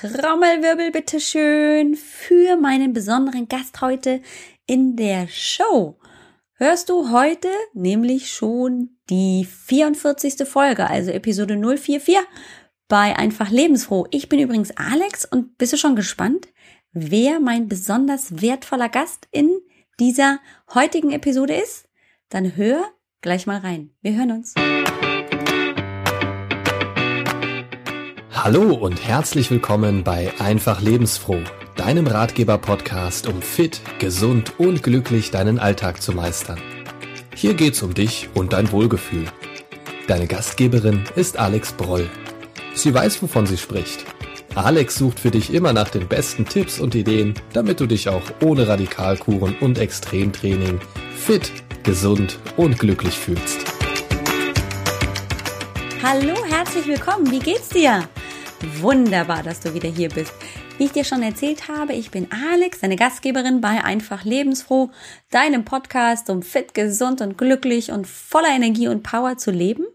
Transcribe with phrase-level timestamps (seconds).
[0.00, 4.22] Trommelwirbel bitteschön für meinen besonderen Gast heute
[4.66, 5.98] in der Show.
[6.54, 10.48] Hörst du heute nämlich schon die 44.
[10.48, 12.16] Folge, also Episode 044
[12.88, 14.06] bei Einfach Lebensfroh.
[14.10, 16.48] Ich bin übrigens Alex und bist du schon gespannt,
[16.92, 19.50] wer mein besonders wertvoller Gast in
[19.98, 20.38] dieser
[20.72, 21.90] heutigen Episode ist?
[22.30, 22.86] Dann hör
[23.20, 23.90] gleich mal rein.
[24.00, 24.54] Wir hören uns.
[28.42, 31.42] Hallo und herzlich willkommen bei Einfach Lebensfroh,
[31.76, 36.58] deinem Ratgeber-Podcast, um fit, gesund und glücklich deinen Alltag zu meistern.
[37.34, 39.26] Hier geht's um dich und dein Wohlgefühl.
[40.06, 42.08] Deine Gastgeberin ist Alex Broll.
[42.72, 44.06] Sie weiß, wovon sie spricht.
[44.54, 48.24] Alex sucht für dich immer nach den besten Tipps und Ideen, damit du dich auch
[48.42, 50.80] ohne Radikalkuren und Extremtraining
[51.14, 53.58] fit, gesund und glücklich fühlst.
[56.02, 57.30] Hallo, herzlich willkommen.
[57.30, 58.08] Wie geht's dir?
[58.62, 60.34] Wunderbar, dass du wieder hier bist.
[60.76, 64.90] Wie ich dir schon erzählt habe, ich bin Alex, deine Gastgeberin bei Einfach Lebensfroh,
[65.30, 69.86] deinem Podcast, um fit, gesund und glücklich und voller Energie und Power zu leben.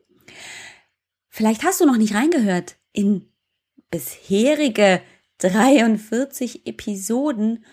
[1.30, 3.30] Vielleicht hast du noch nicht reingehört in
[3.92, 5.02] bisherige
[5.38, 7.66] 43 Episoden.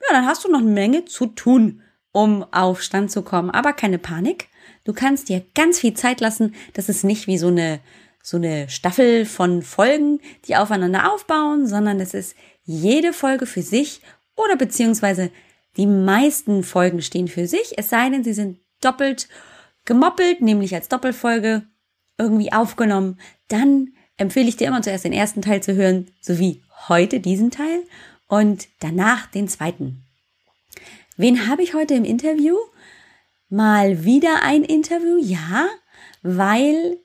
[0.00, 3.50] Ja, dann hast du noch eine Menge zu tun, um auf Stand zu kommen.
[3.50, 4.48] Aber keine Panik.
[4.82, 6.56] Du kannst dir ganz viel Zeit lassen.
[6.72, 7.80] Das ist nicht wie so eine
[8.22, 14.00] so eine Staffel von Folgen, die aufeinander aufbauen, sondern es ist jede Folge für sich
[14.36, 15.30] oder beziehungsweise
[15.76, 19.28] die meisten Folgen stehen für sich, es sei denn, sie sind doppelt
[19.84, 21.66] gemoppelt, nämlich als Doppelfolge
[22.18, 23.18] irgendwie aufgenommen.
[23.48, 27.82] Dann empfehle ich dir immer zuerst den ersten Teil zu hören, sowie heute diesen Teil
[28.28, 30.04] und danach den zweiten.
[31.16, 32.56] Wen habe ich heute im Interview?
[33.48, 35.66] Mal wieder ein Interview, ja,
[36.22, 36.98] weil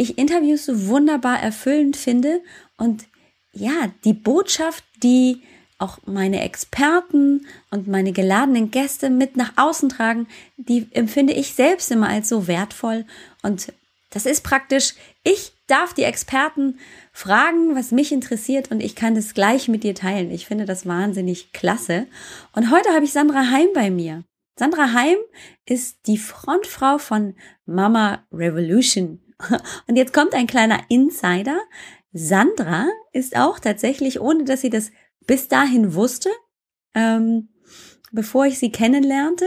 [0.00, 2.40] ich Interviews so wunderbar erfüllend finde
[2.78, 3.04] und
[3.52, 5.42] ja, die Botschaft, die
[5.78, 10.26] auch meine Experten und meine geladenen Gäste mit nach außen tragen,
[10.56, 13.04] die empfinde ich selbst immer als so wertvoll.
[13.42, 13.72] Und
[14.10, 16.78] das ist praktisch, ich darf die Experten
[17.12, 20.30] fragen, was mich interessiert und ich kann das gleich mit dir teilen.
[20.30, 22.06] Ich finde das wahnsinnig klasse.
[22.54, 24.24] Und heute habe ich Sandra Heim bei mir.
[24.56, 25.16] Sandra Heim
[25.64, 27.34] ist die Frontfrau von
[27.66, 29.20] Mama Revolution.
[29.86, 31.60] Und jetzt kommt ein kleiner Insider.
[32.12, 34.90] Sandra ist auch tatsächlich, ohne dass sie das
[35.26, 36.28] bis dahin wusste,
[36.94, 37.48] ähm,
[38.12, 39.46] bevor ich sie kennenlernte,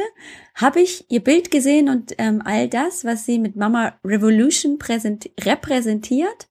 [0.55, 6.47] habe ich ihr Bild gesehen und ähm, all das, was sie mit Mama Revolution repräsentiert.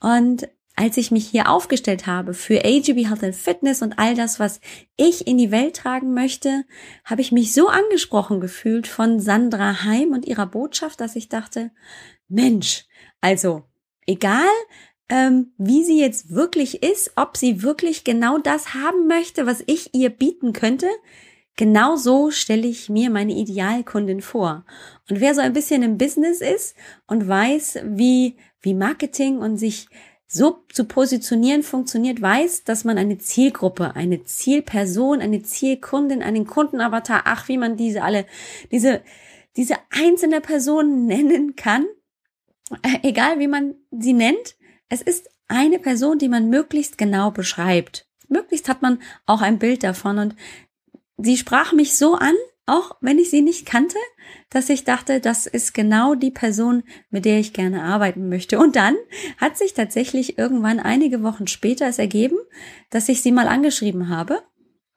[0.00, 4.38] Und als ich mich hier aufgestellt habe für AGB Health and Fitness und all das,
[4.38, 4.60] was
[4.96, 6.64] ich in die Welt tragen möchte,
[7.04, 11.70] habe ich mich so angesprochen gefühlt von Sandra Heim und ihrer Botschaft, dass ich dachte,
[12.28, 12.86] Mensch,
[13.20, 13.64] also
[14.06, 14.48] egal,
[15.08, 19.94] ähm, wie sie jetzt wirklich ist, ob sie wirklich genau das haben möchte, was ich
[19.94, 20.88] ihr bieten könnte,
[21.56, 24.64] genau so stelle ich mir meine Idealkundin vor.
[25.08, 26.76] Und wer so ein bisschen im Business ist
[27.06, 29.88] und weiß, wie, wie Marketing und sich
[30.28, 37.22] so zu positionieren funktioniert, weiß, dass man eine Zielgruppe, eine Zielperson, eine Zielkundin, einen Kundenavatar,
[37.26, 38.26] ach, wie man diese alle,
[38.72, 39.02] diese,
[39.56, 41.86] diese einzelne Person nennen kann,
[43.02, 44.56] egal wie man sie nennt,
[44.88, 48.06] es ist eine Person, die man möglichst genau beschreibt.
[48.28, 50.36] Möglichst hat man auch ein Bild davon und
[51.16, 52.34] sie sprach mich so an,
[52.66, 53.96] auch wenn ich sie nicht kannte,
[54.50, 58.58] dass ich dachte, das ist genau die Person, mit der ich gerne arbeiten möchte.
[58.58, 58.96] Und dann
[59.38, 62.36] hat sich tatsächlich irgendwann einige Wochen später es ergeben,
[62.90, 64.42] dass ich sie mal angeschrieben habe.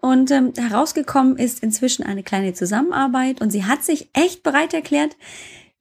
[0.02, 5.18] Und ähm, herausgekommen ist inzwischen eine kleine Zusammenarbeit und sie hat sich echt bereit erklärt,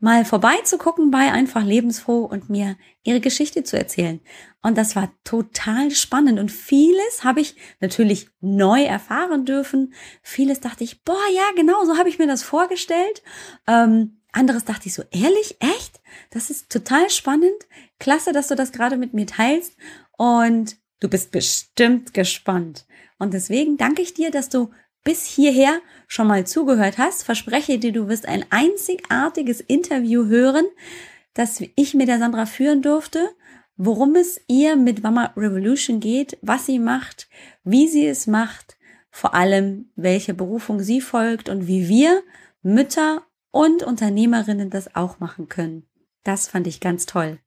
[0.01, 4.21] mal vorbeizugucken bei Einfach Lebensfroh und mir ihre Geschichte zu erzählen.
[4.63, 9.95] Und das war total spannend und vieles habe ich natürlich neu erfahren dürfen.
[10.23, 13.23] Vieles dachte ich, boah, ja, genau, so habe ich mir das vorgestellt.
[13.67, 16.01] Ähm, anderes dachte ich so, ehrlich, echt?
[16.31, 17.57] Das ist total spannend.
[17.99, 19.77] Klasse, dass du das gerade mit mir teilst.
[20.17, 22.87] Und du bist bestimmt gespannt.
[23.19, 24.71] Und deswegen danke ich dir, dass du
[25.05, 30.67] bis hierher schon mal zugehört hast, verspreche dir, du wirst ein einzigartiges Interview hören,
[31.35, 33.31] das ich mit der Sandra führen durfte,
[33.77, 37.29] worum es ihr mit Mama Revolution geht, was sie macht,
[37.65, 38.77] wie sie es macht,
[39.11, 42.23] vor allem welche Berufung sie folgt und wie wir
[42.63, 45.87] Mütter und Unternehmerinnen das auch machen können.
[46.25, 47.39] Das fand ich ganz toll.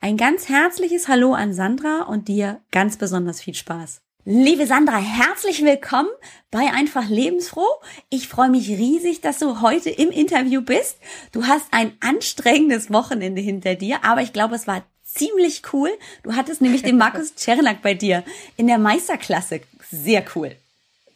[0.00, 4.00] Ein ganz herzliches Hallo an Sandra und dir ganz besonders viel Spaß.
[4.30, 6.10] Liebe Sandra, herzlich willkommen
[6.50, 7.80] bei Einfach Lebensfroh.
[8.10, 10.98] Ich freue mich riesig, dass du heute im Interview bist.
[11.32, 15.88] Du hast ein anstrengendes Wochenende hinter dir, aber ich glaube, es war ziemlich cool.
[16.24, 18.22] Du hattest nämlich den Markus Czernak bei dir
[18.58, 19.62] in der Meisterklasse.
[19.90, 20.54] Sehr cool.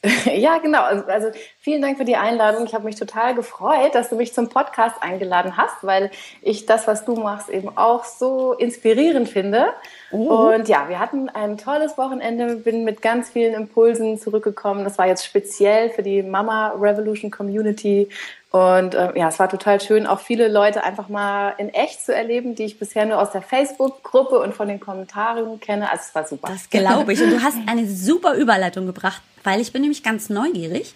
[0.25, 0.82] Ja, genau.
[0.82, 1.28] Also, also
[1.60, 2.64] vielen Dank für die Einladung.
[2.64, 6.10] Ich habe mich total gefreut, dass du mich zum Podcast eingeladen hast, weil
[6.40, 9.66] ich das, was du machst, eben auch so inspirierend finde.
[10.10, 10.52] Oh.
[10.52, 14.84] Und ja, wir hatten ein tolles Wochenende, bin mit ganz vielen Impulsen zurückgekommen.
[14.84, 18.08] Das war jetzt speziell für die Mama Revolution Community
[18.52, 22.14] und äh, ja, es war total schön, auch viele Leute einfach mal in echt zu
[22.14, 25.90] erleben, die ich bisher nur aus der Facebook-Gruppe und von den Kommentaren kenne.
[25.90, 26.49] Also es war super.
[26.49, 27.22] Das glaube ich.
[27.22, 30.94] Und du hast eine super Überleitung gebracht, weil ich bin nämlich ganz neugierig.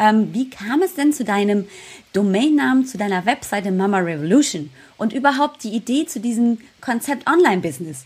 [0.00, 1.68] Ähm, wie kam es denn zu deinem
[2.12, 8.04] Domainnamen, zu deiner Webseite Mama Revolution und überhaupt die Idee zu diesem Konzept Online-Business?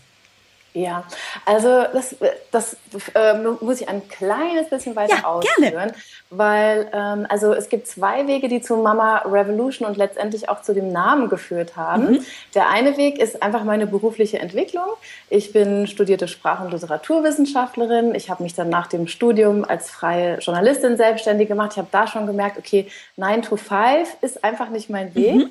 [0.73, 1.03] Ja,
[1.45, 2.15] also das,
[2.51, 2.77] das
[3.13, 5.93] äh, muss ich ein kleines bisschen weiter ja, ausführen, gerne.
[6.29, 10.73] weil ähm, also es gibt zwei Wege, die zu Mama Revolution und letztendlich auch zu
[10.73, 12.11] dem Namen geführt haben.
[12.11, 12.25] Mhm.
[12.55, 14.87] Der eine Weg ist einfach meine berufliche Entwicklung.
[15.29, 18.15] Ich bin studierte Sprach- und Literaturwissenschaftlerin.
[18.15, 21.71] Ich habe mich dann nach dem Studium als freie Journalistin selbstständig gemacht.
[21.73, 22.87] Ich habe da schon gemerkt, okay,
[23.17, 25.35] 9 to 5 ist einfach nicht mein Weg.
[25.35, 25.49] Mhm.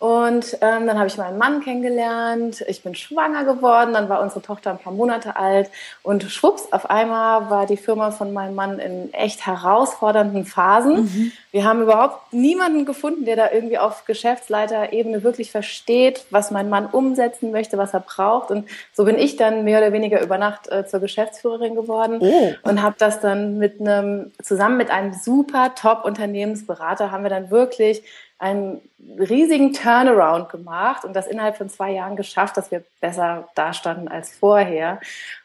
[0.00, 4.40] Und ähm, dann habe ich meinen Mann kennengelernt, ich bin schwanger geworden, dann war unsere
[4.40, 5.70] Tochter ein paar Monate alt
[6.02, 11.02] und schwupps, auf einmal war die Firma von meinem Mann in echt herausfordernden Phasen.
[11.02, 11.32] Mhm.
[11.50, 16.86] Wir haben überhaupt niemanden gefunden, der da irgendwie auf Geschäftsleiterebene wirklich versteht, was mein Mann
[16.86, 18.50] umsetzen möchte, was er braucht.
[18.50, 22.54] Und so bin ich dann mehr oder weniger über Nacht äh, zur Geschäftsführerin geworden oh.
[22.62, 28.02] und habe das dann mit einem, zusammen mit einem super Top-Unternehmensberater haben wir dann wirklich
[28.40, 28.80] einen
[29.18, 34.34] riesigen Turnaround gemacht und das innerhalb von zwei Jahren geschafft, dass wir besser dastanden als
[34.34, 34.98] vorher.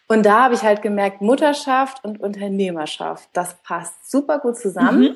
[0.07, 5.01] Und da habe ich halt gemerkt, Mutterschaft und Unternehmerschaft, das passt super gut zusammen.
[5.01, 5.15] Mhm.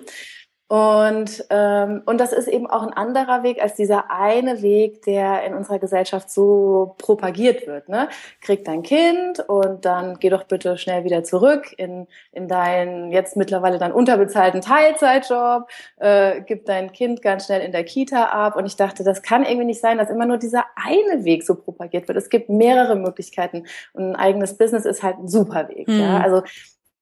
[0.69, 5.43] Und, ähm, und das ist eben auch ein anderer Weg als dieser eine Weg, der
[5.43, 7.89] in unserer Gesellschaft so propagiert wird.
[7.89, 8.07] Ne?
[8.39, 13.35] Krieg dein Kind und dann geh doch bitte schnell wieder zurück in, in deinen jetzt
[13.35, 15.67] mittlerweile dann unterbezahlten Teilzeitjob,
[15.97, 18.55] äh, gib dein Kind ganz schnell in der Kita ab.
[18.55, 21.55] Und ich dachte, das kann irgendwie nicht sein, dass immer nur dieser eine Weg so
[21.55, 22.17] propagiert wird.
[22.19, 25.87] Es gibt mehrere Möglichkeiten und ein eigenes Business ist halt ein super Weg.
[25.87, 25.99] Mhm.
[25.99, 26.19] Ja?
[26.19, 26.43] Also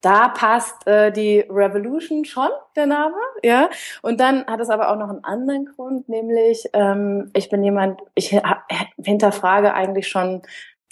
[0.01, 3.69] da passt äh, die Revolution schon, der Name, ja.
[4.01, 8.01] Und dann hat es aber auch noch einen anderen Grund, nämlich ähm, ich bin jemand,
[8.15, 8.39] ich
[9.03, 10.43] hinterfrage eigentlich schon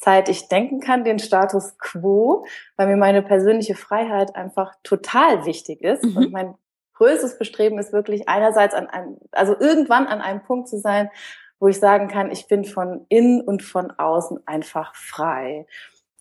[0.01, 5.81] seit ich denken kann, den Status quo, weil mir meine persönliche Freiheit einfach total wichtig
[5.81, 6.03] ist.
[6.03, 6.17] Mhm.
[6.17, 6.55] Und mein
[6.95, 11.09] größtes Bestreben ist wirklich einerseits an einem, also irgendwann an einem Punkt zu sein,
[11.59, 15.65] wo ich sagen kann, ich bin von innen und von außen einfach frei.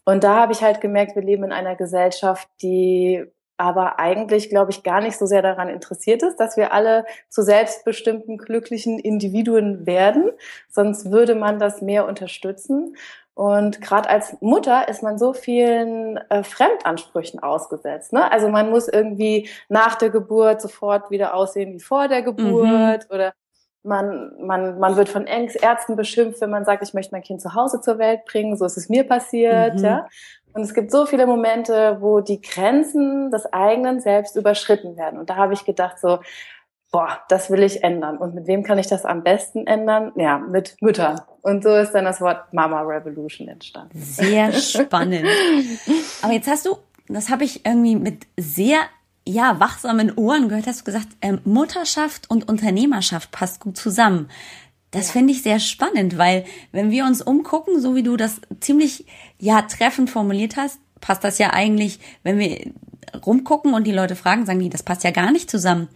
[0.05, 3.25] Und da habe ich halt gemerkt, wir leben in einer Gesellschaft, die
[3.57, 7.43] aber eigentlich, glaube ich, gar nicht so sehr daran interessiert ist, dass wir alle zu
[7.43, 10.31] selbstbestimmten, glücklichen Individuen werden.
[10.69, 12.97] Sonst würde man das mehr unterstützen.
[13.35, 18.13] Und gerade als Mutter ist man so vielen äh, Fremdansprüchen ausgesetzt.
[18.13, 18.31] Ne?
[18.31, 23.15] Also man muss irgendwie nach der Geburt sofort wieder aussehen wie vor der Geburt mhm.
[23.15, 23.35] oder
[23.85, 27.55] man, man, man wird von Ärzten beschimpft, wenn man sagt, ich möchte mein Kind zu
[27.55, 28.57] Hause zur Welt bringen.
[28.57, 29.85] So ist es mir passiert, mhm.
[29.85, 30.09] ja.
[30.55, 35.19] Und es gibt so viele Momente, wo die Grenzen des eigenen Selbst überschritten werden.
[35.19, 36.21] Und da habe ich gedacht so,
[36.93, 38.17] boah, das will ich ändern.
[38.19, 40.13] Und mit wem kann ich das am besten ändern?
[40.15, 41.21] Ja, mit Müttern.
[41.43, 43.99] Und so ist dann das Wort Mama Revolution entstanden.
[44.01, 45.27] Sehr spannend.
[46.23, 46.77] Aber jetzt hast du,
[47.09, 48.79] das habe ich irgendwie mit sehr
[49.27, 54.29] ja, wachsamen Ohren gehört, hast du gesagt, ähm, Mutterschaft und Unternehmerschaft passt gut zusammen.
[54.91, 55.13] Das ja.
[55.15, 59.07] finde ich sehr spannend, weil wenn wir uns umgucken, so wie du das ziemlich
[59.39, 62.73] ja treffend formuliert hast, passt das ja eigentlich, wenn wir
[63.25, 65.89] rumgucken und die Leute fragen, sagen die, das passt ja gar nicht zusammen.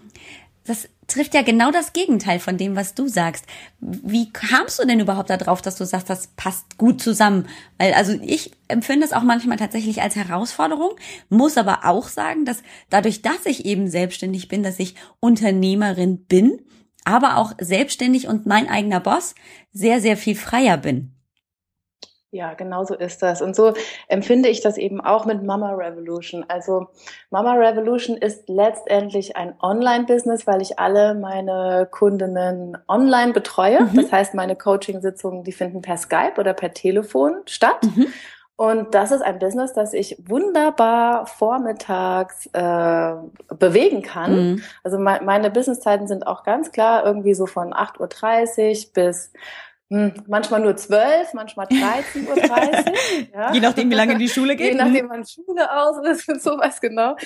[0.65, 3.47] Das trifft ja genau das Gegenteil von dem, was du sagst.
[3.81, 7.49] Wie kamst du denn überhaupt darauf, dass du sagst, das passt gut zusammen?
[7.79, 10.93] Weil, also ich empfinde es auch manchmal tatsächlich als Herausforderung,
[11.31, 16.61] muss aber auch sagen, dass dadurch, dass ich eben selbstständig bin, dass ich Unternehmerin bin,
[17.05, 19.35] aber auch selbstständig und mein eigener Boss
[19.73, 21.18] sehr, sehr viel freier bin.
[22.31, 23.41] Ja, genau so ist das.
[23.41, 23.73] Und so
[24.07, 26.45] empfinde ich das eben auch mit Mama Revolution.
[26.47, 26.89] Also
[27.31, 33.81] Mama Revolution ist letztendlich ein Online-Business, weil ich alle meine Kundinnen online betreue.
[33.85, 33.97] Mhm.
[33.97, 37.83] Das heißt, meine Coaching-Sitzungen, die finden per Skype oder per Telefon statt.
[37.83, 38.09] Mhm.
[38.57, 43.15] Und das ist ein Business, das ich wunderbar vormittags äh,
[43.57, 44.35] bewegen kann.
[44.35, 44.63] Mhm.
[44.83, 49.33] Also me meine Businesszeiten sind auch ganz klar irgendwie so von 8.30 Uhr bis
[49.91, 53.35] manchmal nur 12, manchmal 13.30 Uhr.
[53.35, 53.53] ja.
[53.53, 54.73] Je nachdem, wie lange die Schule geht.
[54.73, 57.17] Je nachdem, wann Schule aus ist und sowas, genau.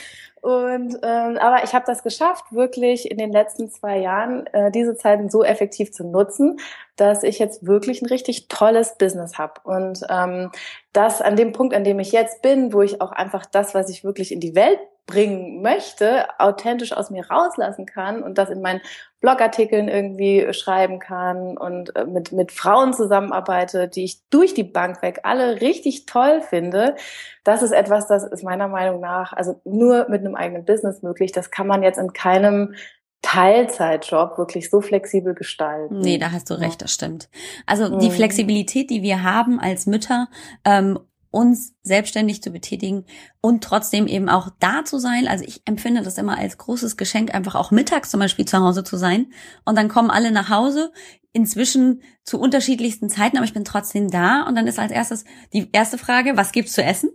[0.40, 4.96] Und ähm, aber ich habe das geschafft, wirklich in den letzten zwei Jahren äh, diese
[4.96, 6.58] Zeiten so effektiv zu nutzen,
[6.96, 9.54] dass ich jetzt wirklich ein richtig tolles Business habe.
[9.64, 10.50] Und ähm,
[10.92, 13.88] das an dem Punkt, an dem ich jetzt bin, wo ich auch einfach das, was
[13.88, 18.62] ich wirklich in die Welt bringen möchte, authentisch aus mir rauslassen kann und das in
[18.62, 18.80] meinen
[19.20, 25.02] Blogartikeln irgendwie schreiben kann und äh, mit, mit Frauen zusammenarbeite, die ich durch die Bank
[25.02, 26.96] weg alle richtig toll finde.
[27.44, 31.32] Das ist etwas, das ist meiner Meinung nach, also nur mit einem eigenen Business möglich.
[31.32, 32.74] Das kann man jetzt in keinem
[33.22, 36.00] Teilzeitjob wirklich so flexibel gestalten.
[36.00, 37.28] Nee, da hast du recht, das stimmt.
[37.66, 38.14] Also die mhm.
[38.14, 40.26] Flexibilität, die wir haben als Mütter,
[40.64, 40.98] ähm,
[41.32, 43.04] uns selbstständig zu betätigen
[43.40, 45.26] und trotzdem eben auch da zu sein.
[45.26, 48.84] Also ich empfinde das immer als großes Geschenk, einfach auch mittags zum Beispiel zu Hause
[48.84, 49.32] zu sein.
[49.64, 50.92] Und dann kommen alle nach Hause,
[51.32, 54.42] inzwischen zu unterschiedlichsten Zeiten, aber ich bin trotzdem da.
[54.42, 57.10] Und dann ist als erstes die erste Frage, was gibt's zu essen?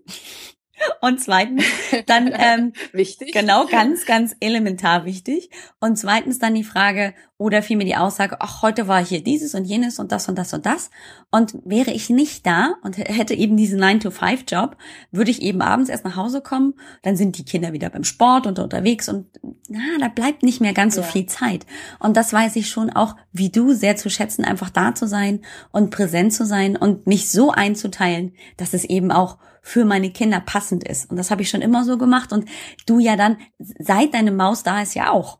[1.01, 1.63] Und zweitens
[2.05, 3.33] dann ähm, wichtig.
[3.33, 5.49] Genau, ganz, ganz elementar wichtig.
[5.79, 9.65] Und zweitens dann die Frage oder vielmehr die Aussage, ach, heute war hier dieses und
[9.65, 10.89] jenes und das und das und das.
[11.29, 14.75] Und wäre ich nicht da und hätte eben diesen 9-to-5-Job,
[15.11, 18.47] würde ich eben abends erst nach Hause kommen, dann sind die Kinder wieder beim Sport
[18.47, 19.27] und unterwegs und
[19.69, 21.07] na, da bleibt nicht mehr ganz so ja.
[21.07, 21.67] viel Zeit.
[21.99, 25.41] Und das weiß ich schon auch, wie du, sehr zu schätzen, einfach da zu sein
[25.71, 30.39] und präsent zu sein und mich so einzuteilen, dass es eben auch für meine Kinder
[30.39, 31.11] passend ist.
[31.11, 32.31] Und das habe ich schon immer so gemacht.
[32.31, 32.47] Und
[32.85, 35.39] du ja dann, seit deine Maus da ist, ja auch.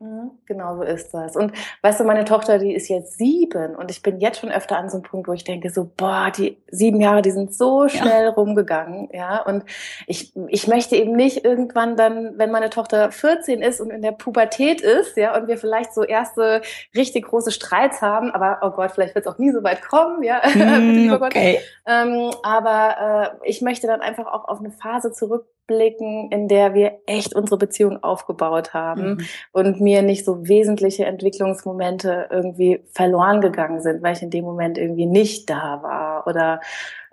[0.00, 1.34] Mhm, genau so ist das.
[1.34, 1.52] Und
[1.82, 4.88] weißt du, meine Tochter, die ist jetzt sieben und ich bin jetzt schon öfter an
[4.88, 8.26] so einem Punkt, wo ich denke so, boah, die sieben Jahre, die sind so schnell
[8.26, 8.30] ja.
[8.30, 9.42] rumgegangen, ja.
[9.42, 9.64] Und
[10.06, 14.12] ich, ich möchte eben nicht irgendwann dann, wenn meine Tochter 14 ist und in der
[14.12, 16.62] Pubertät ist, ja, und wir vielleicht so erste
[16.94, 20.22] richtig große Streits haben, aber oh Gott, vielleicht wird es auch nie so weit kommen,
[20.22, 20.40] ja.
[20.78, 21.60] Mm, okay.
[21.86, 26.74] Ähm, aber äh, ich möchte dann einfach auch auf eine Phase zurück zurückblicken, in der
[26.74, 29.20] wir echt unsere Beziehung aufgebaut haben mhm.
[29.52, 34.78] und mir nicht so wesentliche Entwicklungsmomente irgendwie verloren gegangen sind, weil ich in dem Moment
[34.78, 36.60] irgendwie nicht da war oder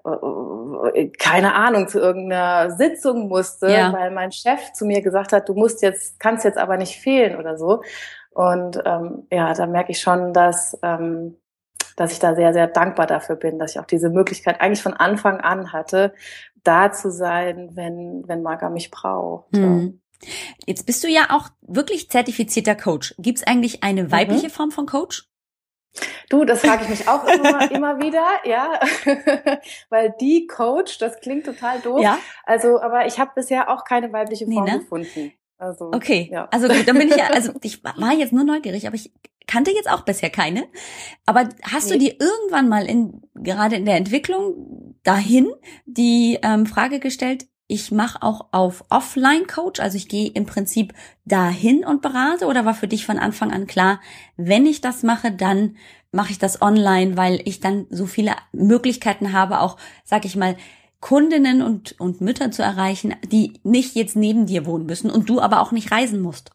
[0.05, 3.93] äh, äh, keine Ahnung zu irgendeiner Sitzung musste, ja.
[3.93, 7.38] weil mein Chef zu mir gesagt hat, du musst jetzt, kannst jetzt aber nicht fehlen
[7.38, 7.81] oder so.
[8.31, 11.38] Und ähm, ja, da merke ich schon, dass ähm,
[11.95, 14.93] dass ich da sehr, sehr dankbar dafür bin, dass ich auch diese Möglichkeit eigentlich von
[14.93, 16.13] Anfang an hatte,
[16.63, 19.53] da zu sein, wenn, wenn Marga mich braucht.
[19.53, 20.01] Mhm.
[20.65, 23.15] Jetzt bist du ja auch wirklich zertifizierter Coach.
[23.17, 24.11] Gibt es eigentlich eine mhm.
[24.11, 24.51] weibliche mhm.
[24.51, 25.29] Form von Coach?
[26.29, 28.79] Du, das frage ich mich auch immer, immer wieder, ja,
[29.89, 32.01] weil die Coach, das klingt total doof.
[32.01, 32.19] Ja.
[32.43, 34.79] Also, aber ich habe bisher auch keine weibliche Form nee, ne?
[34.79, 35.31] gefunden.
[35.57, 36.47] Also, okay, ja.
[36.51, 39.12] also gut, dann bin ich ja, also ich war jetzt nur neugierig, aber ich
[39.47, 40.65] kannte jetzt auch bisher keine.
[41.25, 41.93] Aber hast nee.
[41.93, 45.47] du dir irgendwann mal in gerade in der Entwicklung dahin
[45.85, 50.93] die ähm, Frage gestellt, ich mache auch auf Offline-Coach, also ich gehe im Prinzip
[51.25, 54.00] dahin und berate oder war für dich von Anfang an klar,
[54.38, 55.77] wenn ich das mache, dann
[56.12, 60.55] mache ich das online, weil ich dann so viele Möglichkeiten habe, auch, sag ich mal,
[60.99, 65.39] Kundinnen und, und Mütter zu erreichen, die nicht jetzt neben dir wohnen müssen und du
[65.39, 66.51] aber auch nicht reisen musst.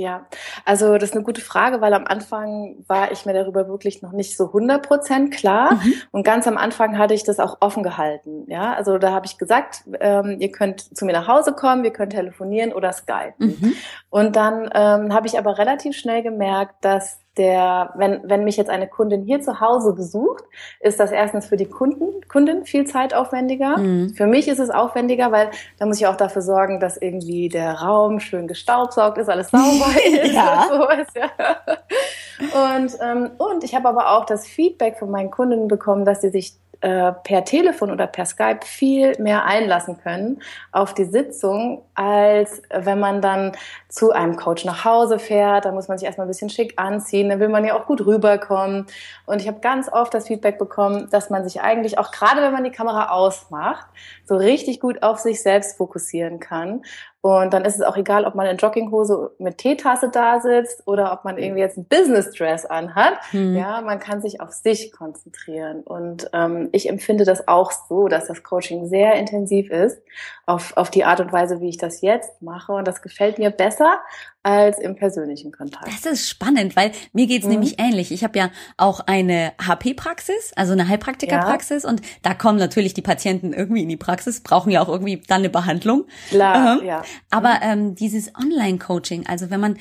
[0.00, 0.26] Ja,
[0.64, 4.12] also das ist eine gute Frage, weil am Anfang war ich mir darüber wirklich noch
[4.12, 5.74] nicht so 100 Prozent klar.
[5.74, 5.94] Mhm.
[6.10, 8.44] Und ganz am Anfang hatte ich das auch offen gehalten.
[8.46, 11.92] Ja, also da habe ich gesagt, ähm, ihr könnt zu mir nach Hause kommen, wir
[11.92, 13.58] können telefonieren oder skypen.
[13.60, 13.74] Mhm.
[14.08, 18.68] Und dann ähm, habe ich aber relativ schnell gemerkt, dass der, wenn, wenn mich jetzt
[18.68, 20.44] eine Kundin hier zu Hause besucht,
[20.78, 23.78] ist das erstens für die Kunden, Kundin viel zeitaufwendiger.
[23.78, 24.10] Mhm.
[24.10, 27.80] Für mich ist es aufwendiger, weil da muss ich auch dafür sorgen, dass irgendwie der
[27.80, 29.90] Raum schön gestaubsaugt ist, alles sauber
[30.22, 30.64] ist ja.
[30.64, 31.06] und sowas.
[31.16, 32.76] Ja.
[32.76, 36.28] Und, ähm, und ich habe aber auch das Feedback von meinen Kundinnen bekommen, dass sie
[36.28, 40.40] sich äh, per Telefon oder per Skype viel mehr einlassen können
[40.72, 43.52] auf die Sitzung, als wenn man dann
[43.88, 45.66] zu einem Coach nach Hause fährt.
[45.66, 48.06] Da muss man sich erstmal ein bisschen schick anziehen, dann will man ja auch gut
[48.06, 48.86] rüberkommen.
[49.26, 52.52] Und ich habe ganz oft das Feedback bekommen, dass man sich eigentlich auch gerade, wenn
[52.52, 53.86] man die Kamera ausmacht,
[54.24, 56.82] so richtig gut auf sich selbst fokussieren kann
[57.22, 61.12] und dann ist es auch egal, ob man in Jogginghose mit Teetasse da sitzt oder
[61.12, 63.12] ob man irgendwie jetzt ein Business Dress anhat.
[63.32, 63.56] Mhm.
[63.56, 65.82] Ja, man kann sich auf sich konzentrieren.
[65.82, 69.98] Und ähm, ich empfinde das auch so, dass das Coaching sehr intensiv ist
[70.46, 72.72] auf, auf die Art und Weise, wie ich das jetzt mache.
[72.72, 74.00] Und das gefällt mir besser
[74.42, 75.86] als im persönlichen Kontakt.
[75.86, 77.52] Das ist spannend, weil mir geht's mhm.
[77.52, 78.10] nämlich ähnlich.
[78.10, 81.88] Ich habe ja auch eine HP-Praxis, also eine Heilpraktiker-Praxis, ja.
[81.90, 85.40] und da kommen natürlich die Patienten irgendwie in die Praxis, brauchen ja auch irgendwie dann
[85.40, 86.06] eine Behandlung.
[86.30, 87.02] Klar, ähm, ja.
[87.30, 89.78] Aber ähm, dieses Online-Coaching, also wenn man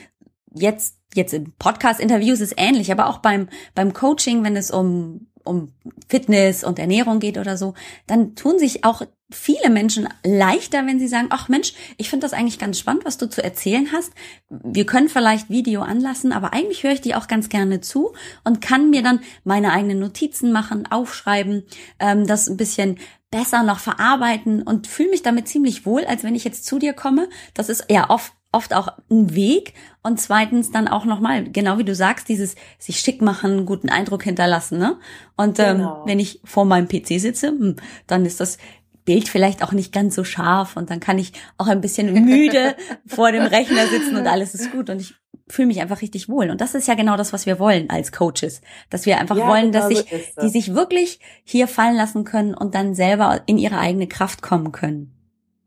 [0.54, 5.72] jetzt jetzt im Podcast-Interviews ist ähnlich, aber auch beim beim Coaching, wenn es um um
[6.08, 7.74] Fitness und Ernährung geht oder so,
[8.08, 12.34] dann tun sich auch viele Menschen leichter, wenn sie sagen, ach Mensch, ich finde das
[12.34, 14.12] eigentlich ganz spannend, was du zu erzählen hast.
[14.50, 18.62] Wir können vielleicht Video anlassen, aber eigentlich höre ich dir auch ganz gerne zu und
[18.62, 21.64] kann mir dann meine eigenen Notizen machen, aufschreiben,
[22.00, 22.98] ähm, das ein bisschen
[23.32, 26.94] besser noch verarbeiten und fühle mich damit ziemlich wohl, als wenn ich jetzt zu dir
[26.94, 27.30] komme.
[27.54, 31.84] Das ist ja oft oft auch ein Weg und zweitens dann auch nochmal, genau wie
[31.84, 34.80] du sagst, dieses sich schick machen, guten Eindruck hinterlassen.
[34.80, 34.98] Ne?
[35.38, 36.04] Und ähm, genau.
[36.06, 37.76] wenn ich vor meinem PC sitze, hm,
[38.08, 38.58] dann ist das
[39.06, 42.76] Bild vielleicht auch nicht ganz so scharf und dann kann ich auch ein bisschen müde
[43.06, 45.16] vor dem Rechner sitzen und alles ist gut und ich
[45.48, 46.52] fühle mich einfach richtig wohl.
[46.52, 49.48] Und das ist ja genau das, was wir wollen als Coaches, dass wir einfach ja,
[49.48, 53.58] wollen, dass sich, so die sich wirklich hier fallen lassen können und dann selber in
[53.58, 55.19] ihre eigene Kraft kommen können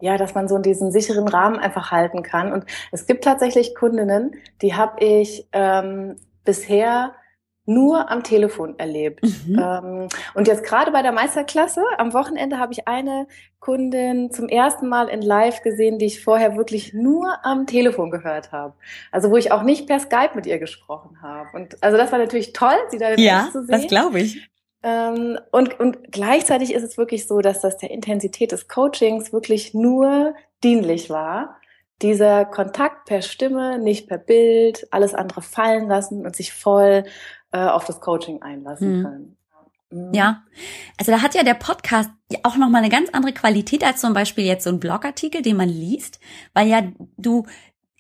[0.03, 2.53] ja, dass man so in diesen sicheren Rahmen einfach halten kann.
[2.53, 7.15] Und es gibt tatsächlich Kundinnen, die habe ich ähm, bisher
[7.67, 9.23] nur am Telefon erlebt.
[9.23, 9.59] Mhm.
[9.59, 13.29] Ähm, und jetzt gerade bei der Meisterklasse am Wochenende habe ich eine
[13.61, 18.51] Kundin zum ersten Mal in Live gesehen, die ich vorher wirklich nur am Telefon gehört
[18.51, 18.75] habe.
[19.13, 21.49] Also wo ich auch nicht per Skype mit ihr gesprochen habe.
[21.57, 23.71] Und also das war natürlich toll, sie da ja, zu sehen.
[23.71, 24.51] Ja, das glaube ich.
[24.83, 29.75] Ähm, und, und gleichzeitig ist es wirklich so, dass das der Intensität des Coachings wirklich
[29.75, 31.57] nur dienlich war.
[32.03, 37.05] Dieser Kontakt per Stimme, nicht per Bild, alles andere fallen lassen und sich voll
[37.53, 39.03] äh, auf das Coaching einlassen mhm.
[39.03, 39.37] können.
[40.15, 40.43] Ja,
[40.97, 42.09] also da hat ja der Podcast
[42.45, 45.57] auch noch mal eine ganz andere Qualität als zum Beispiel jetzt so ein Blogartikel, den
[45.57, 46.19] man liest,
[46.55, 46.83] weil ja
[47.19, 47.45] du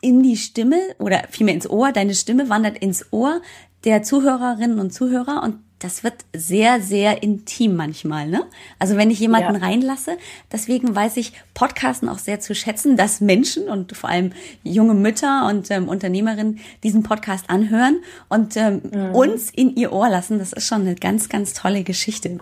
[0.01, 3.43] in die Stimme oder vielmehr ins Ohr, deine Stimme wandert ins Ohr
[3.85, 8.45] der Zuhörerinnen und Zuhörer und das wird sehr, sehr intim manchmal, ne?
[8.79, 9.61] Also wenn ich jemanden ja.
[9.61, 10.17] reinlasse,
[10.51, 15.47] deswegen weiß ich Podcasten auch sehr zu schätzen, dass Menschen und vor allem junge Mütter
[15.49, 19.15] und ähm, Unternehmerinnen diesen Podcast anhören und ähm, mhm.
[19.15, 20.39] uns in ihr Ohr lassen.
[20.39, 22.39] Das ist schon eine ganz, ganz tolle Geschichte.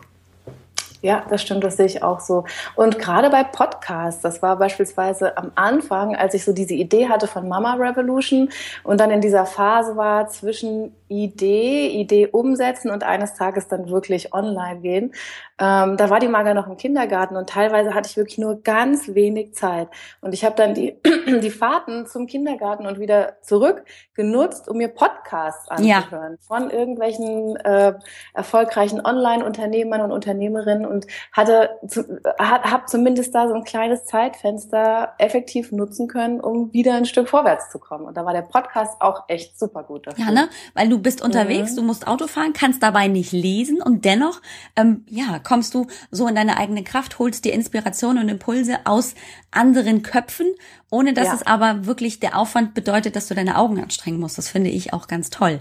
[1.02, 2.44] Ja, das stimmt, das sehe ich auch so.
[2.76, 7.26] Und gerade bei Podcasts, das war beispielsweise am Anfang, als ich so diese Idee hatte
[7.26, 8.50] von Mama Revolution
[8.84, 14.32] und dann in dieser Phase war zwischen Idee, Idee umsetzen und eines Tages dann wirklich
[14.32, 15.12] online gehen.
[15.58, 19.14] Ähm, da war die Maga noch im Kindergarten und teilweise hatte ich wirklich nur ganz
[19.14, 19.88] wenig Zeit.
[20.22, 23.84] Und ich habe dann die, die Fahrten zum Kindergarten und wieder zurück
[24.14, 26.46] genutzt, um mir Podcasts anzuhören ja.
[26.46, 27.94] von irgendwelchen äh,
[28.32, 31.70] erfolgreichen Online-Unternehmern und Unternehmerinnen und hatte
[32.38, 37.70] habe zumindest da so ein kleines Zeitfenster effektiv nutzen können, um wieder ein Stück vorwärts
[37.70, 38.06] zu kommen.
[38.06, 40.24] Und da war der Podcast auch echt super gut dafür.
[40.24, 40.48] Ja, ne?
[40.74, 41.76] Weil du bist unterwegs, mhm.
[41.76, 44.40] du musst Auto fahren, kannst dabei nicht lesen und dennoch,
[44.76, 49.14] ähm, ja, kommst du so in deine eigene Kraft, holst dir Inspiration und Impulse aus
[49.50, 50.46] anderen Köpfen,
[50.90, 51.34] ohne dass ja.
[51.34, 54.38] es aber wirklich der Aufwand bedeutet, dass du deine Augen anstrengen musst.
[54.38, 55.60] Das finde ich auch ganz toll.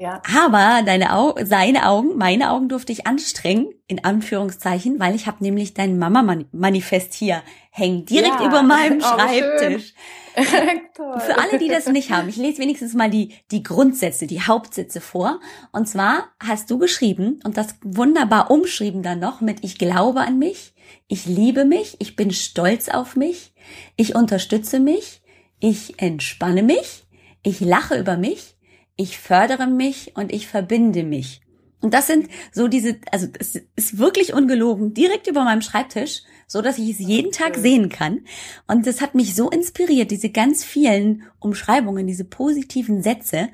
[0.00, 0.22] Ja.
[0.36, 5.42] Aber deine Augen, seine Augen, meine Augen durfte ich anstrengen, in Anführungszeichen, weil ich habe
[5.42, 8.46] nämlich dein Mama-Manifest hier hängen, direkt ja.
[8.46, 9.94] über meinem oh, Schreibtisch.
[10.94, 15.00] Für alle, die das nicht haben, ich lese wenigstens mal die, die Grundsätze, die Hauptsätze
[15.00, 15.40] vor.
[15.72, 20.38] Und zwar hast du geschrieben und das wunderbar umschrieben dann noch mit Ich glaube an
[20.38, 20.74] mich,
[21.08, 23.52] ich liebe mich, ich bin stolz auf mich,
[23.96, 25.22] ich unterstütze mich,
[25.58, 27.04] ich entspanne mich,
[27.42, 28.57] ich lache über mich,
[28.98, 31.40] ich fördere mich und ich verbinde mich.
[31.80, 36.62] Und das sind so diese, also es ist wirklich ungelogen, direkt über meinem Schreibtisch, so
[36.62, 38.22] dass ich es jeden Tag sehen kann.
[38.66, 43.50] Und das hat mich so inspiriert, diese ganz vielen Umschreibungen, diese positiven Sätze.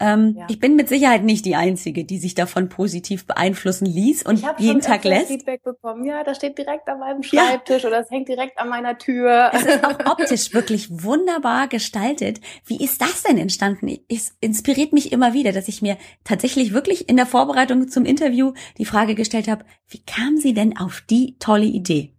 [0.00, 0.46] Ähm, ja.
[0.48, 4.80] Ich bin mit Sicherheit nicht die Einzige, die sich davon positiv beeinflussen ließ und jeden
[4.80, 5.28] Tag lässt.
[5.28, 6.04] Feedback bekommen.
[6.04, 7.88] Ja, das steht direkt an meinem Schreibtisch ja.
[7.88, 9.50] oder es hängt direkt an meiner Tür.
[9.52, 12.40] Es ist auch optisch wirklich wunderbar gestaltet.
[12.64, 13.98] Wie ist das denn entstanden?
[14.08, 18.54] Es inspiriert mich immer wieder, dass ich mir tatsächlich wirklich in der Vorbereitung zum Interview
[18.78, 22.14] die Frage gestellt habe, wie kam sie denn auf die tolle Idee?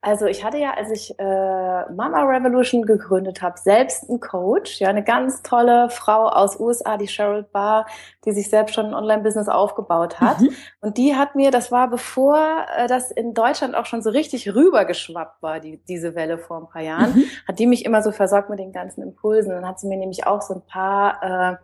[0.00, 1.22] Also ich hatte ja, als ich äh,
[1.92, 7.08] Mama Revolution gegründet habe, selbst einen Coach, ja, eine ganz tolle Frau aus USA, die
[7.08, 7.84] Cheryl Barr,
[8.24, 10.40] die sich selbst schon ein Online-Business aufgebaut hat.
[10.40, 10.50] Mhm.
[10.80, 12.38] Und die hat mir, das war bevor
[12.76, 16.68] äh, das in Deutschland auch schon so richtig rübergeschwappt war, die, diese Welle vor ein
[16.68, 17.24] paar Jahren, mhm.
[17.48, 19.50] hat die mich immer so versorgt mit den ganzen Impulsen.
[19.50, 21.56] Dann hat sie mir nämlich auch so ein paar äh,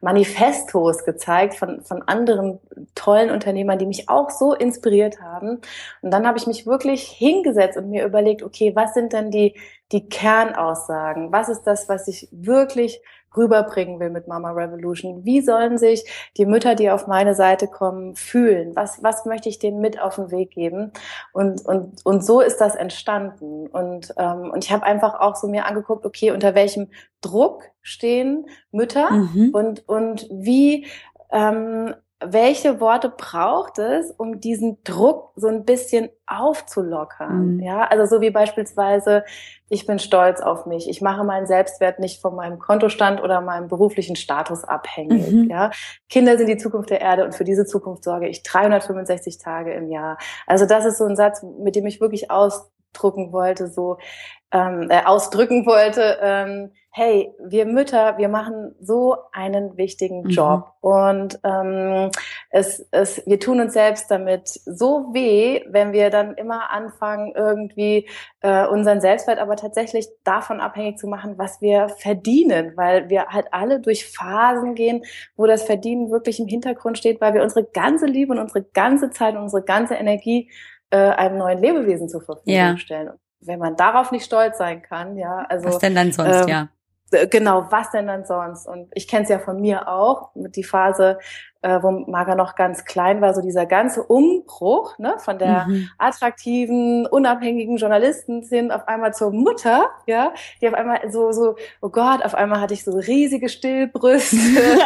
[0.00, 2.60] Manifestos gezeigt von, von anderen
[2.94, 5.60] tollen Unternehmern, die mich auch so inspiriert haben.
[6.02, 9.54] Und dann habe ich mich wirklich hingesetzt und mir überlegt, okay, was sind denn die,
[9.92, 11.32] die Kernaussagen?
[11.32, 13.00] Was ist das, was ich wirklich
[13.36, 15.24] rüberbringen will mit Mama Revolution?
[15.24, 16.04] Wie sollen sich
[16.36, 18.74] die Mütter, die auf meine Seite kommen, fühlen?
[18.74, 20.92] Was, was möchte ich denen mit auf den Weg geben?
[21.32, 23.66] Und, und, und so ist das entstanden.
[23.68, 26.88] Und, ähm, und ich habe einfach auch so mir angeguckt, okay, unter welchem
[27.20, 29.50] Druck stehen Mütter mhm.
[29.52, 30.86] und, und wie
[31.30, 37.56] ähm, welche Worte braucht es, um diesen Druck so ein bisschen aufzulockern?
[37.56, 37.60] Mhm.
[37.60, 39.24] Ja, also so wie beispielsweise,
[39.70, 40.88] ich bin stolz auf mich.
[40.88, 45.30] Ich mache meinen Selbstwert nicht von meinem Kontostand oder meinem beruflichen Status abhängig.
[45.30, 45.50] Mhm.
[45.50, 45.70] Ja,
[46.08, 49.88] Kinder sind die Zukunft der Erde und für diese Zukunft sorge ich 365 Tage im
[49.88, 50.18] Jahr.
[50.46, 53.96] Also das ist so ein Satz, mit dem ich wirklich ausdrucken wollte, so
[54.52, 56.18] ähm, äh, ausdrücken wollte.
[56.20, 60.30] Ähm, hey, wir Mütter, wir machen so einen wichtigen mhm.
[60.30, 62.10] Job und ähm,
[62.50, 68.08] es, es, wir tun uns selbst damit so weh, wenn wir dann immer anfangen, irgendwie
[68.40, 73.46] äh, unseren Selbstwert aber tatsächlich davon abhängig zu machen, was wir verdienen, weil wir halt
[73.52, 75.04] alle durch Phasen gehen,
[75.36, 79.10] wo das Verdienen wirklich im Hintergrund steht, weil wir unsere ganze Liebe und unsere ganze
[79.10, 80.50] Zeit und unsere ganze Energie
[80.90, 82.76] äh, einem neuen Lebewesen zur Verfügung ja.
[82.76, 83.12] stellen.
[83.38, 86.68] Wenn man darauf nicht stolz sein kann, ja, also was denn dann sonst, ähm, ja
[87.30, 88.66] genau, was denn dann sonst?
[88.66, 91.18] Und ich kenne es ja von mir auch, mit die Phase,
[91.62, 95.88] äh, wo Marga noch ganz klein war, so dieser ganze Umbruch ne, von der mhm.
[95.98, 101.90] attraktiven, unabhängigen Journalistin hin auf einmal zur Mutter, ja, die auf einmal so, so, oh
[101.90, 104.36] Gott, auf einmal hatte ich so riesige Stillbrüste.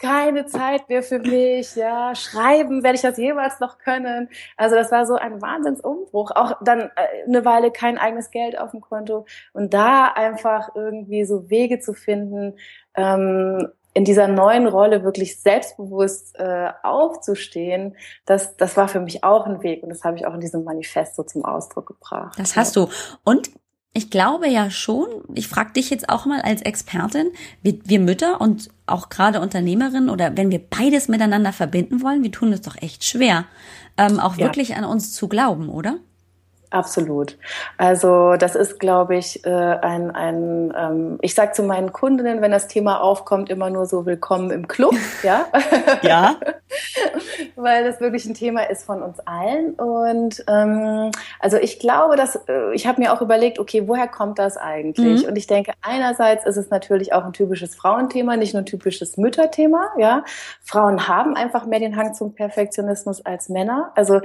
[0.00, 4.28] keine Zeit mehr für mich, ja, schreiben, werde ich das jemals noch können?
[4.56, 6.32] Also das war so ein Wahnsinnsumbruch.
[6.34, 11.24] Auch dann äh, eine Weile kein eigenes Geld auf dem Konto und da einfach irgendwie
[11.24, 12.54] so Wege zu finden,
[12.94, 19.46] ähm, in dieser neuen Rolle wirklich selbstbewusst äh, aufzustehen, das, das war für mich auch
[19.46, 22.38] ein Weg und das habe ich auch in diesem Manifest so zum Ausdruck gebracht.
[22.38, 22.90] Das hast du.
[23.24, 23.48] Und
[23.94, 27.28] ich glaube ja schon, ich frage dich jetzt auch mal als Expertin,
[27.62, 32.32] wir, wir Mütter und auch gerade Unternehmerinnen oder wenn wir beides miteinander verbinden wollen, wir
[32.32, 33.46] tun es doch echt schwer,
[33.96, 34.44] ähm, auch ja.
[34.44, 36.00] wirklich an uns zu glauben, oder?
[36.76, 37.38] Absolut.
[37.78, 42.50] Also das ist, glaube ich, äh, ein, ein ähm, ich sage zu meinen Kundinnen, wenn
[42.50, 45.46] das Thema aufkommt, immer nur so willkommen im Club, ja.
[46.02, 46.36] ja.
[47.56, 49.72] Weil das wirklich ein Thema ist von uns allen.
[49.72, 54.38] Und ähm, also ich glaube, dass äh, ich habe mir auch überlegt, okay, woher kommt
[54.38, 55.22] das eigentlich?
[55.22, 55.30] Mhm.
[55.30, 59.16] Und ich denke, einerseits ist es natürlich auch ein typisches Frauenthema, nicht nur ein typisches
[59.16, 60.24] Mütterthema, ja.
[60.62, 63.92] Frauen haben einfach mehr den Hang zum Perfektionismus als Männer.
[63.94, 64.20] Also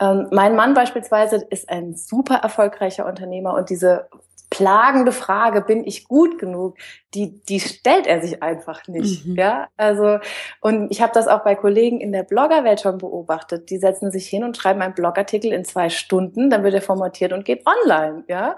[0.00, 4.08] ähm, mein Mann beispielsweise ist ein super erfolgreicher Unternehmer und diese
[4.50, 6.76] plagende Frage, bin ich gut genug,
[7.14, 9.24] die, die stellt er sich einfach nicht.
[9.24, 9.36] Mhm.
[9.36, 10.18] Ja, also,
[10.60, 13.70] und ich habe das auch bei Kollegen in der Bloggerwelt schon beobachtet.
[13.70, 17.32] Die setzen sich hin und schreiben einen Blogartikel in zwei Stunden, dann wird er formatiert
[17.32, 18.24] und geht online.
[18.28, 18.56] Ja,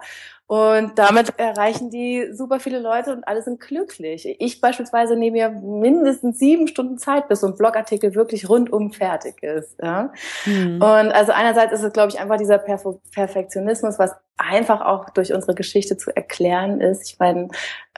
[0.53, 4.37] und damit erreichen die super viele Leute und alle sind glücklich.
[4.39, 9.43] Ich beispielsweise nehme mir mindestens sieben Stunden Zeit, bis so ein Blogartikel wirklich rundum fertig
[9.43, 9.79] ist.
[9.83, 10.13] Ja?
[10.45, 10.75] Mhm.
[10.75, 15.33] Und also einerseits ist es, glaube ich, einfach dieser Perf Perfektionismus, was einfach auch durch
[15.33, 17.09] unsere Geschichte zu erklären ist.
[17.09, 17.49] Ich meine,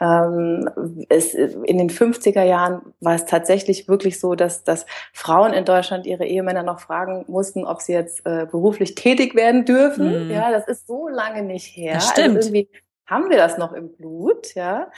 [0.00, 0.68] ähm,
[1.08, 6.06] es, in den 50er Jahren war es tatsächlich wirklich so, dass, dass Frauen in Deutschland
[6.06, 10.26] ihre Ehemänner noch fragen mussten, ob sie jetzt äh, beruflich tätig werden dürfen.
[10.26, 10.30] Mhm.
[10.30, 11.94] Ja, das ist so lange nicht her.
[11.94, 12.36] Das stimmt.
[12.36, 12.68] Also irgendwie
[13.06, 14.90] haben wir das noch im Blut, ja.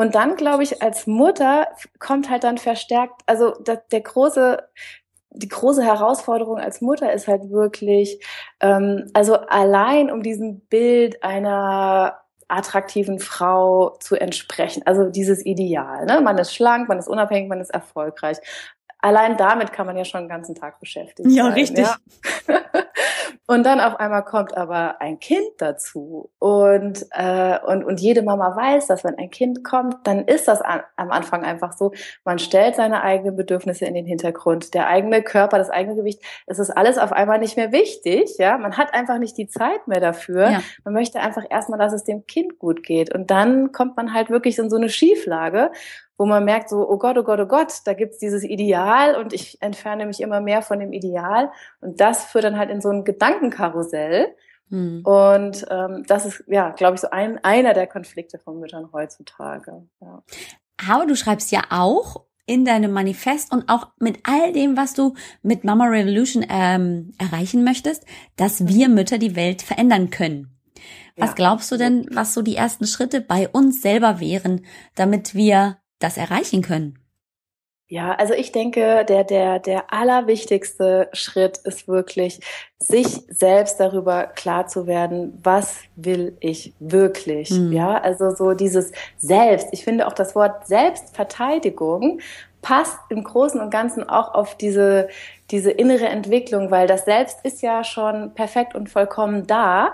[0.00, 4.66] Und dann, glaube ich, als Mutter kommt halt dann verstärkt, also der, der große,
[5.30, 8.24] die große Herausforderung als Mutter ist halt wirklich,
[8.60, 14.82] ähm, also allein um diesem Bild einer attraktiven Frau zu entsprechen.
[14.84, 16.04] Also dieses Ideal.
[16.06, 16.20] Ne?
[16.20, 18.38] Man ist schlank, man ist unabhängig, man ist erfolgreich.
[19.02, 21.52] Allein damit kann man ja schon den ganzen Tag beschäftigt ja, sein.
[21.52, 21.86] Richtig.
[21.86, 21.96] Ja,
[22.46, 22.70] richtig.
[23.50, 28.54] Und dann auf einmal kommt aber ein Kind dazu und, äh, und, und jede Mama
[28.54, 31.92] weiß, dass wenn ein Kind kommt, dann ist das an, am Anfang einfach so,
[32.24, 36.60] man stellt seine eigenen Bedürfnisse in den Hintergrund, der eigene Körper, das eigene Gewicht, es
[36.60, 39.98] ist alles auf einmal nicht mehr wichtig, ja, man hat einfach nicht die Zeit mehr
[39.98, 40.62] dafür, ja.
[40.84, 44.30] man möchte einfach erstmal, dass es dem Kind gut geht und dann kommt man halt
[44.30, 45.72] wirklich in so eine Schieflage
[46.20, 49.32] wo man merkt so, oh Gott, oh Gott, oh Gott, da gibt's dieses Ideal und
[49.32, 51.50] ich entferne mich immer mehr von dem Ideal.
[51.80, 54.36] Und das führt dann halt in so ein Gedankenkarussell.
[54.68, 55.00] Hm.
[55.02, 59.88] Und ähm, das ist, ja, glaube ich, so ein, einer der Konflikte von Müttern heutzutage.
[60.02, 60.22] Ja.
[60.90, 65.14] Aber du schreibst ja auch in deinem Manifest und auch mit all dem, was du
[65.40, 68.04] mit Mama Revolution ähm, erreichen möchtest,
[68.36, 70.54] dass wir Mütter die Welt verändern können.
[71.16, 71.34] Was ja.
[71.34, 76.16] glaubst du denn, was so die ersten Schritte bei uns selber wären, damit wir das
[76.16, 76.98] erreichen können?
[77.90, 82.38] Ja, also ich denke, der, der, der allerwichtigste Schritt ist wirklich,
[82.78, 87.50] sich selbst darüber klar zu werden, was will ich wirklich?
[87.50, 87.72] Mhm.
[87.72, 89.68] Ja, also so dieses Selbst.
[89.72, 92.20] Ich finde auch das Wort Selbstverteidigung
[92.62, 95.08] passt im Großen und Ganzen auch auf diese,
[95.50, 99.92] diese innere Entwicklung, weil das Selbst ist ja schon perfekt und vollkommen da.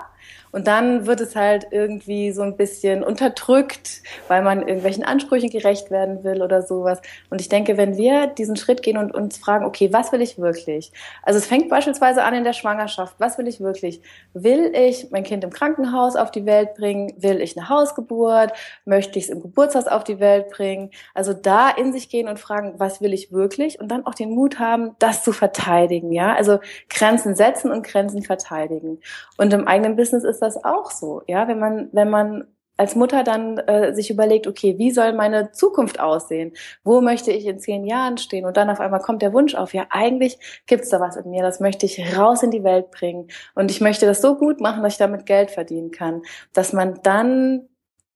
[0.51, 5.91] Und dann wird es halt irgendwie so ein bisschen unterdrückt, weil man irgendwelchen Ansprüchen gerecht
[5.91, 7.01] werden will oder sowas.
[7.29, 10.39] Und ich denke, wenn wir diesen Schritt gehen und uns fragen, okay, was will ich
[10.39, 10.91] wirklich?
[11.23, 13.15] Also es fängt beispielsweise an in der Schwangerschaft.
[13.19, 14.01] Was will ich wirklich?
[14.33, 17.13] Will ich mein Kind im Krankenhaus auf die Welt bringen?
[17.17, 18.53] Will ich eine Hausgeburt?
[18.85, 20.91] Möchte ich es im Geburtshaus auf die Welt bringen?
[21.13, 23.79] Also da in sich gehen und fragen, was will ich wirklich?
[23.79, 26.33] Und dann auch den Mut haben, das zu verteidigen, ja?
[26.33, 26.59] Also
[26.89, 28.99] Grenzen setzen und Grenzen verteidigen.
[29.37, 31.47] Und im eigenen Business ist das auch so, ja?
[31.47, 35.99] Wenn man, wenn man als Mutter dann äh, sich überlegt, okay, wie soll meine Zukunft
[35.99, 36.53] aussehen?
[36.83, 38.45] Wo möchte ich in zehn Jahren stehen?
[38.45, 41.41] Und dann auf einmal kommt der Wunsch auf, ja, eigentlich gibt's da was in mir,
[41.41, 43.27] das möchte ich raus in die Welt bringen.
[43.55, 46.21] Und ich möchte das so gut machen, dass ich damit Geld verdienen kann.
[46.53, 47.67] Dass man dann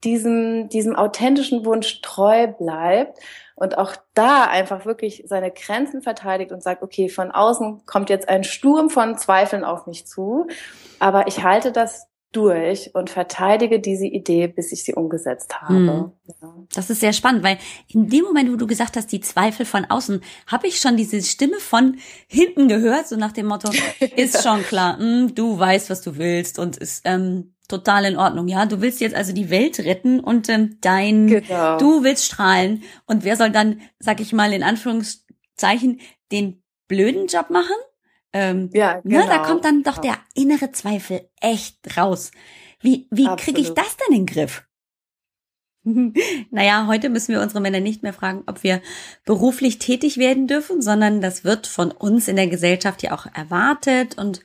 [0.04, 3.20] diesem, diesem authentischen Wunsch treu bleibt
[3.62, 8.28] und auch da einfach wirklich seine Grenzen verteidigt und sagt, okay, von außen kommt jetzt
[8.28, 10.48] ein Sturm von Zweifeln auf mich zu,
[10.98, 15.76] aber ich halte das durch und verteidige diese Idee, bis ich sie umgesetzt habe.
[15.76, 16.66] Hm.
[16.74, 19.86] Das ist sehr spannend, weil in dem Moment, wo du gesagt hast, die Zweifel von
[19.86, 21.98] außen, habe ich schon diese Stimme von
[22.28, 23.70] hinten gehört, so nach dem Motto,
[24.16, 28.48] ist schon klar, hm, du weißt, was du willst und ist ähm, total in Ordnung.
[28.48, 31.78] Ja, du willst jetzt also die Welt retten und ähm, dein, genau.
[31.78, 32.84] du willst strahlen.
[33.06, 37.76] Und wer soll dann, sag ich mal in Anführungszeichen, den blöden Job machen?
[38.34, 39.20] Ähm, ja, genau.
[39.20, 39.48] Ne, da genau.
[39.48, 42.32] kommt dann doch der innere Zweifel echt raus.
[42.80, 44.64] Wie, wie kriege ich das denn in den Griff?
[46.52, 48.82] naja, heute müssen wir unsere Männer nicht mehr fragen, ob wir
[49.26, 54.18] beruflich tätig werden dürfen, sondern das wird von uns in der Gesellschaft ja auch erwartet
[54.18, 54.42] und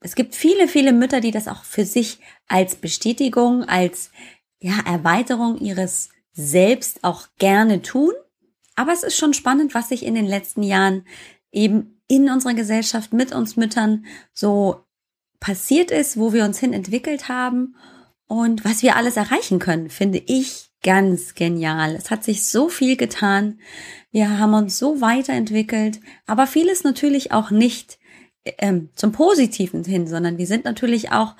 [0.00, 4.10] es gibt viele, viele Mütter, die das auch für sich als Bestätigung, als
[4.58, 8.12] ja, Erweiterung ihres Selbst auch gerne tun.
[8.76, 11.04] Aber es ist schon spannend, was sich in den letzten Jahren
[11.52, 14.84] eben in unserer Gesellschaft mit uns Müttern so
[15.38, 17.76] passiert ist, wo wir uns hin entwickelt haben
[18.26, 21.94] und was wir alles erreichen können, finde ich ganz genial.
[21.94, 23.60] Es hat sich so viel getan.
[24.10, 27.98] Wir haben uns so weiterentwickelt, aber vieles natürlich auch nicht
[28.44, 31.36] ähm, zum Positiven hin, sondern wir sind natürlich auch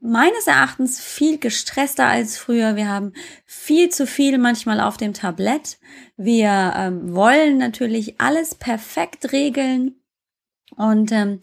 [0.00, 2.76] meines Erachtens viel gestresster als früher.
[2.76, 3.14] Wir haben
[3.46, 5.78] viel zu viel manchmal auf dem Tablett.
[6.16, 9.94] Wir ähm, wollen natürlich alles perfekt regeln
[10.76, 11.40] und ähm,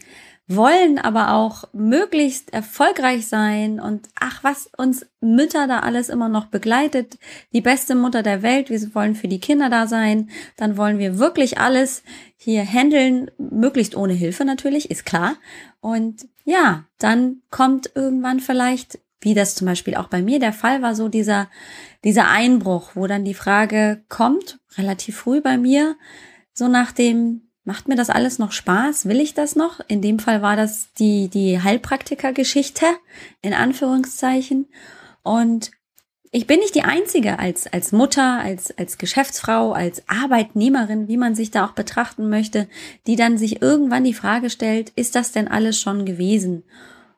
[0.47, 6.47] wollen aber auch möglichst erfolgreich sein und ach, was uns Mütter da alles immer noch
[6.47, 7.17] begleitet.
[7.53, 8.69] Die beste Mutter der Welt.
[8.69, 10.29] Wir wollen für die Kinder da sein.
[10.57, 12.03] Dann wollen wir wirklich alles
[12.35, 15.35] hier handeln, möglichst ohne Hilfe natürlich, ist klar.
[15.79, 20.81] Und ja, dann kommt irgendwann vielleicht, wie das zum Beispiel auch bei mir der Fall
[20.81, 21.49] war, so dieser,
[22.03, 25.95] dieser Einbruch, wo dann die Frage kommt, relativ früh bei mir,
[26.53, 29.07] so nach dem, macht mir das alles noch Spaß?
[29.07, 29.79] Will ich das noch?
[29.87, 32.85] In dem Fall war das die, die Heilpraktiker-Geschichte,
[33.41, 34.67] in Anführungszeichen.
[35.23, 35.71] Und
[36.31, 41.35] ich bin nicht die Einzige als, als Mutter, als, als Geschäftsfrau, als Arbeitnehmerin, wie man
[41.35, 42.69] sich da auch betrachten möchte,
[43.05, 46.63] die dann sich irgendwann die Frage stellt, ist das denn alles schon gewesen?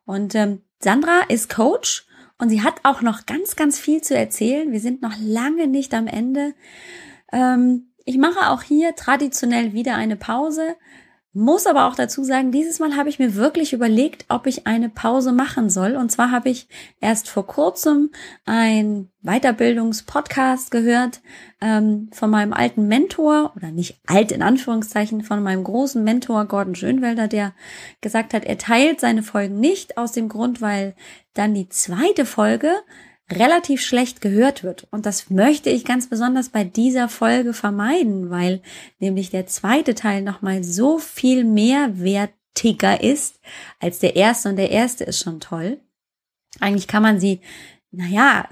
[0.06, 2.08] Und ähm, Sandra ist Coach
[2.40, 4.72] und sie hat auch noch ganz, ganz viel zu erzählen.
[4.72, 6.56] Wir sind noch lange nicht am Ende.
[7.32, 10.76] Ähm, ich mache auch hier traditionell wieder eine Pause,
[11.36, 14.90] muss aber auch dazu sagen, dieses Mal habe ich mir wirklich überlegt, ob ich eine
[14.90, 15.96] Pause machen soll.
[15.96, 16.68] Und zwar habe ich
[17.02, 18.12] erst vor kurzem
[18.46, 21.22] ein Weiterbildungspodcast gehört
[21.60, 26.76] ähm, von meinem alten Mentor, oder nicht alt in Anführungszeichen, von meinem großen Mentor Gordon
[26.76, 27.54] Schönwelder, der
[28.02, 30.94] gesagt hat, er teilt seine Folgen nicht aus dem Grund, weil
[31.34, 32.70] dann die zweite Folge
[33.32, 34.88] relativ schlecht gehört wird.
[34.92, 38.62] Und das möchte ich ganz besonders bei dieser Folge vermeiden, weil
[39.00, 43.40] nämlich der zweite Teil nochmal so viel mehr wertiger ist
[43.80, 45.80] als der erste und der erste ist schon toll.
[46.60, 47.42] Eigentlich kann man sie,
[47.92, 48.48] naja,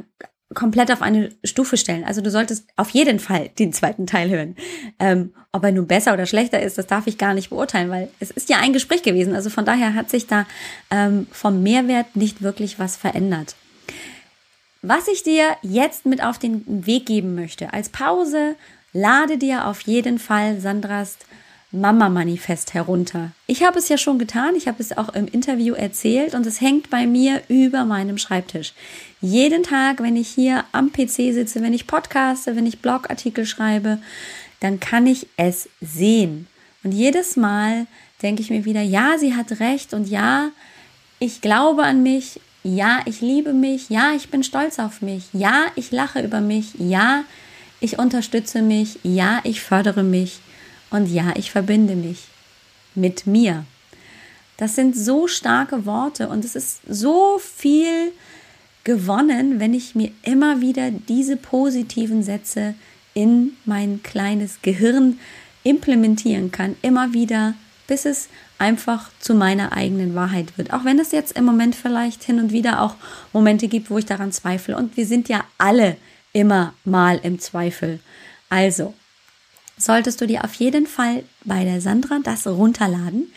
[0.54, 2.04] komplett auf eine Stufe stellen.
[2.04, 4.56] Also du solltest auf jeden Fall den zweiten Teil hören.
[5.00, 8.10] Ähm, ob er nun besser oder schlechter ist, das darf ich gar nicht beurteilen, weil
[8.20, 9.36] es ist ja ein Gespräch gewesen.
[9.36, 10.46] Also von daher hat sich da
[10.90, 13.56] ähm, vom Mehrwert nicht wirklich was verändert.
[14.84, 18.56] Was ich dir jetzt mit auf den Weg geben möchte, als Pause,
[18.94, 21.18] lade dir auf jeden Fall Sandras
[21.72, 23.32] Mama-Manifest herunter.
[23.46, 26.62] Ich habe es ja schon getan, ich habe es auch im Interview erzählt und es
[26.62, 28.74] hängt bei mir über meinem Schreibtisch.
[29.22, 34.00] Jeden Tag, wenn ich hier am PC sitze, wenn ich podcaste, wenn ich Blogartikel schreibe,
[34.62, 36.48] dann kann ich es sehen.
[36.84, 37.86] Und jedes Mal
[38.24, 40.50] denke ich mir wieder, ja, sie hat recht und ja,
[41.20, 43.90] ich glaube an mich ja, ich liebe mich.
[43.90, 45.26] Ja, ich bin stolz auf mich.
[45.34, 46.74] Ja, ich lache über mich.
[46.78, 47.24] Ja,
[47.80, 49.00] ich unterstütze mich.
[49.04, 50.40] Ja, ich fördere mich.
[50.90, 52.28] Und ja, ich verbinde mich.
[52.96, 53.66] mit mir.
[54.58, 58.12] Das sind so starke Worte und es ist so viel
[58.84, 62.76] gewonnen, wenn ich mir immer wieder diese positiven Sätze
[63.14, 65.20] in mein kleines Gehirn
[65.64, 67.54] implementieren kann, immer wieder,
[67.92, 70.72] bis es einfach zu meiner eigenen Wahrheit wird.
[70.72, 72.96] Auch wenn es jetzt im Moment vielleicht hin und wieder auch
[73.34, 74.78] Momente gibt, wo ich daran zweifle.
[74.78, 75.98] Und wir sind ja alle
[76.32, 78.00] immer mal im Zweifel.
[78.48, 78.94] Also,
[79.76, 83.34] solltest du dir auf jeden Fall bei der Sandra das runterladen.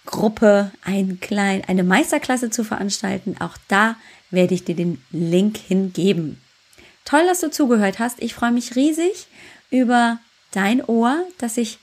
[0.07, 3.37] Gruppe ein klein, eine Meisterklasse zu veranstalten.
[3.41, 3.97] Auch da
[4.31, 6.41] werde ich dir den Link hingeben.
[7.09, 8.23] Toll, dass du zugehört hast.
[8.23, 9.29] Ich freue mich riesig
[9.71, 10.19] über
[10.51, 11.79] dein Ohr, dass ich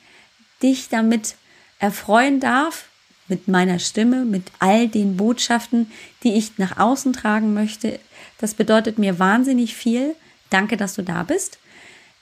[0.61, 1.33] dich damit
[1.79, 2.89] erfreuen darf,
[3.27, 7.99] mit meiner Stimme, mit all den Botschaften, die ich nach außen tragen möchte.
[8.37, 10.15] Das bedeutet mir wahnsinnig viel.
[10.51, 11.57] Danke, dass du da bist.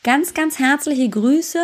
[0.06, 1.60] Ganz, ganz herzliche Grüße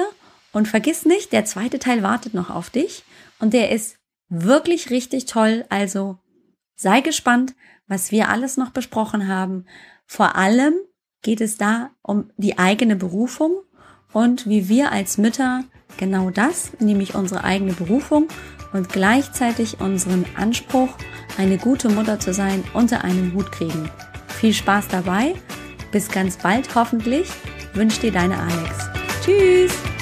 [0.51, 3.05] und vergiss nicht, der zweite Teil wartet noch auf dich
[3.39, 3.95] und der ist
[4.27, 5.65] wirklich richtig toll.
[5.69, 6.17] Also
[6.75, 7.55] sei gespannt,
[7.87, 9.65] was wir alles noch besprochen haben.
[10.05, 10.73] Vor allem
[11.21, 13.57] geht es da um die eigene Berufung
[14.13, 15.63] und wie wir als Mütter
[15.97, 18.27] genau das, nämlich unsere eigene Berufung
[18.73, 20.89] und gleichzeitig unseren Anspruch,
[21.37, 23.89] eine gute Mutter zu sein, unter einen Hut kriegen.
[24.27, 25.33] Viel Spaß dabei.
[25.91, 27.29] Bis ganz bald hoffentlich
[27.73, 28.89] wünscht dir deine Alex.
[29.23, 29.98] Tschüss!